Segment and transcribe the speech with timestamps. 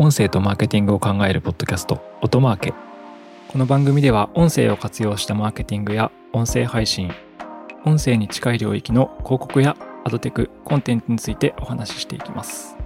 [0.00, 2.72] 音声とマーケティングを考えるポッドキャスト音マーケ
[3.48, 7.10] この番組では音声を活用したマーケティングや音声配信
[7.84, 12.76] 音声に近い領域の広告やアドテクコンテンツについてお話ししていきます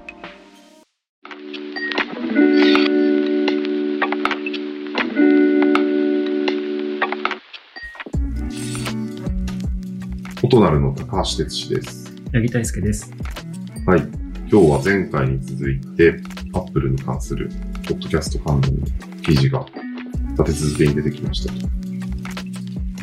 [10.43, 12.13] 音なるの高橋哲司です。
[12.33, 13.13] 八木大輔です
[13.87, 14.01] はい。
[14.51, 16.17] 今日は前回に続いて、
[16.55, 17.49] アップルに関する
[17.89, 18.87] ポッドキャスト関連の
[19.23, 19.67] 記事が
[20.39, 21.59] 立て続けに出てきましたと。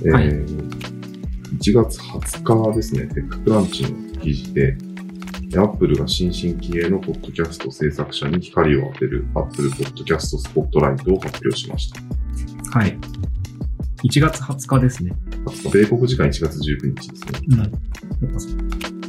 [0.05, 0.69] えーはい。
[1.59, 3.89] 1月20日ですね、 TechCrunch の
[4.21, 4.77] 記事で、
[5.57, 12.79] アップルが新進気鋭のポッドキャスト制作者に光を当てる Apple Podcasts Spotlight を発表しました。
[12.79, 12.97] はい。
[14.03, 15.11] 1月20日ですね。
[15.45, 17.39] 20日米国時間1月19日ですね。
[17.51, 19.08] うん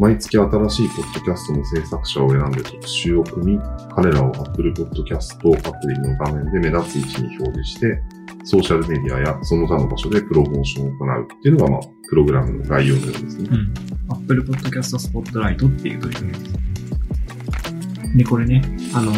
[0.00, 3.60] 毎月新しいポッドキャストの制作者を選んで特集を組み、
[3.94, 8.02] 彼らを Apple Podcast アプリの画面で目立つ位置に表示して、
[8.44, 13.48] ソーシャルメディアやその他の場所でプロモーションを行うっていうのが、まあ、プログラムの概要のようですね。
[13.52, 13.74] うん。
[14.10, 18.16] Apple Podcast Spotlight っていう取り組みです。
[18.16, 18.62] で、これね、
[18.94, 19.12] あの、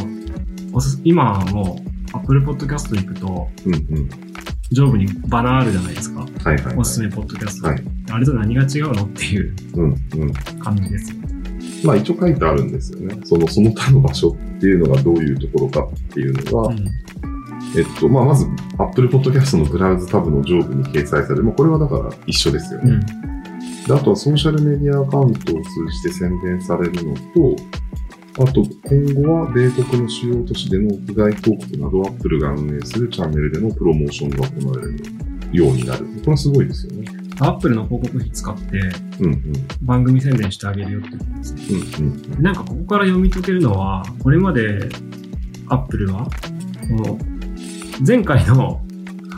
[1.04, 1.80] 今はも
[2.12, 4.21] う Apple Podcast に行くと、うんうん。
[4.72, 6.20] 上部にバナーあるじゃないですか。
[6.20, 6.76] はいはい、はい。
[6.76, 7.68] おすすめポッドキャスト。
[7.68, 10.32] はいあれと何が違うのっていううんうん。
[10.58, 11.16] 感じですよ。
[11.84, 13.18] まあ一応書いてあるんですよね。
[13.24, 16.84] その、その他の場所っていうのがどういうところかっていうのが、うん。
[17.74, 18.46] えっと、まあまず
[18.78, 21.44] Apple Podcast のブラウズタブの上部に掲載される。
[21.44, 22.90] まあこれはだから一緒ですよね。
[22.90, 23.00] うん。
[23.86, 25.70] であとはソーシャルメディアアカウントを通
[26.02, 27.56] じて宣伝されるのと、
[28.38, 35.04] あと今後は米国の主要都市での屋外広告などアップルが運営するチャンネルでのプロモーションが行われる
[35.52, 36.06] ようになる。
[36.06, 37.06] これはすごいですよね。
[37.40, 38.78] Apple の広告費使って
[39.20, 39.52] うんうん。
[39.82, 41.62] 番組宣伝してあげるよってことですね。
[41.98, 44.88] うんうんでなんかここから読み解けるのは、これまで
[45.68, 47.18] Apple は、この
[48.06, 48.80] 前回の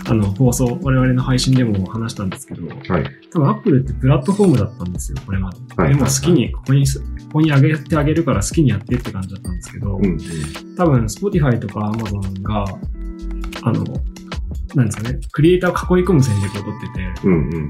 [0.06, 2.68] あの放送、我々の配信でも話したんですけど、うん。
[2.68, 3.04] はい。
[3.32, 5.58] 多分 Apple ってプラットフォームだったんですよ、これまで。
[5.76, 10.18] はいでも好きに、ここにす、ここに上げてあげるから好きにやってって感じだったんですけど、うんうん。
[10.76, 12.64] 多分 Spotify とか Amazon が、
[13.62, 13.84] あの、
[14.74, 17.68] なんですかね、クリエイターを囲い込む戦略を取ってて、うんうんうん。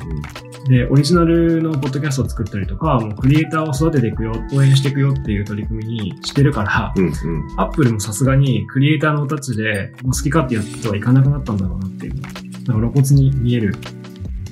[0.68, 7.12] で、オリジナルのポッドキャストを作ったりとか、もうクリエイターを育てていくよ、応援していくよっていう取り組みにしてるから、うんうん。
[7.56, 13.74] アップルもさすがにクリエイターのタッチで、もう好き勝手やってはいかなくなったんだろうなっていう、なんか露骨に見える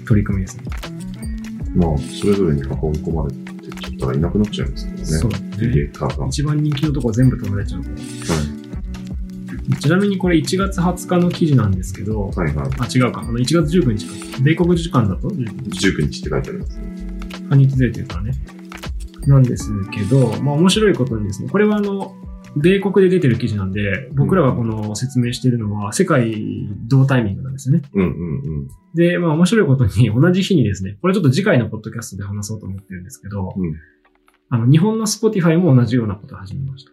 [0.07, 0.65] 取り組みですね。
[1.75, 5.05] まあ、それぞれに囲い込まれてちょっとらいなくなっちゃいますからね。
[5.07, 6.17] そうクリエイターが。
[6.19, 6.29] はい。
[6.29, 7.95] 一番人気のとこ全部取られちゃうから。
[9.81, 12.71] ちなみにこれ1月20日の記事なんですけど、はいはい。
[12.79, 13.21] あ、違うか。
[13.21, 14.13] あの1月19日か。
[14.43, 16.85] 米国時間だと？19日って書いてありますね。
[17.49, 18.33] 半日ずれてるからね。
[19.27, 22.15] なんですけど、まあ面白いことにですね、これはあの、
[22.57, 26.35] 米国で出てる記事なんで、僕らがこの説明しているのは世界
[26.89, 27.83] 同タイミングなんですよね。
[27.95, 28.13] うんうんう
[28.65, 28.69] ん。
[28.95, 33.75] で、まあ面白いことに同じ日にですね、これちょっと次回のポッドキャストで話そうと思ってるんですけど、うん
[34.55, 36.93] あの、日本の Spotify も同じようなことを始めました。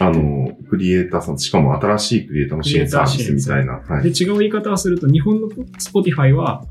[0.00, 3.80] あの、クリエイターさん、しかも新しいクリエイターの支援サービスみたいな。
[3.86, 4.12] はで、い。
[4.12, 6.64] 違う言い方をすると、日本の Spotify は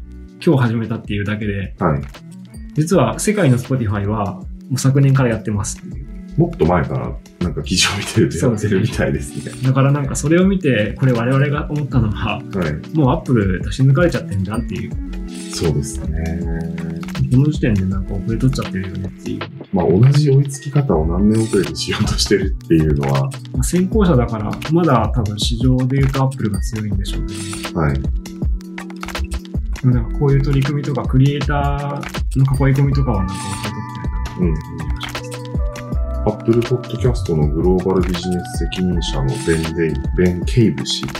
[0.45, 2.01] 今日始めたっていうだけで、はい。
[2.75, 4.35] 実は世界の Spotify は
[4.69, 6.07] もう昨年からやってますっていう。
[6.37, 9.51] もっと前から、なんか記事を見てるとやってるみたいですね。
[9.63, 12.95] だからなんかそれを見て、これ我々が思ったのは、はい。
[12.95, 14.91] もう Apple 出し抜かれちゃってんじゃんっていう。
[15.51, 16.23] そうですね。
[17.31, 19.39] この時点でなんか遅れ取っちゃってるよねっていう。
[19.73, 23.29] まあ、同じ追いつき方を何年遅れでしようとしてるっていうのは、ま
[23.59, 27.99] あ、先行者だから、まだ多分市場で言うと Apple が強いんでしょうけど、はい。
[29.83, 33.95] なんかこういう取り組みとか、クリエイターの囲い込みとかはなんか遅れ取っ
[34.35, 34.53] てるうん。
[34.53, 35.16] なっていう気がします。
[36.27, 41.11] Apple Podcast のグローバルビジネス責任者のベンデイベン・ケイブ氏が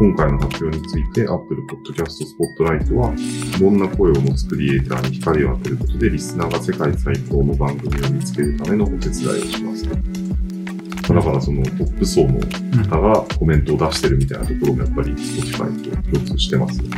[0.00, 3.14] 今回の発表について Apple Podcast Spotlight は
[3.60, 11.14] どんな声を持つクリエイターに光を当てることでリスナーが世界最高の番組を見つけるためのお手伝いをしますと。
[11.14, 12.40] だからそのトップ層の
[12.88, 16.96] 方がコメントを出してるみたいなところもやっぱり Spotify と共通してますよね。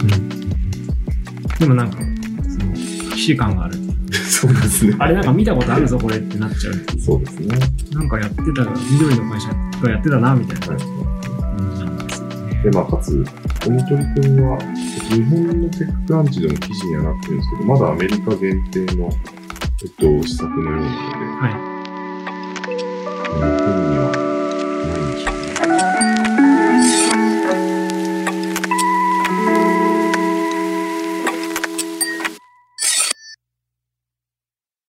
[0.00, 1.58] うん。
[1.58, 3.83] でもなんか、その、既視感がある。
[4.34, 4.96] そうですね。
[4.98, 6.74] あれなんか見たことあるぞこれってなっちゃう。
[7.00, 7.56] そうですね。
[7.92, 9.48] なんかやってた、緑の会社
[9.80, 13.24] がやってたな、みたいなはいでまあ、かつ、
[13.62, 14.58] この取り組みは、
[15.12, 19.10] 日本のテッククランチでの記事にはなってるんですけど、まだアメリカ限定の、
[19.82, 20.90] えっと、施策のようなので、
[21.40, 21.52] はい。
[23.34, 24.13] 日本には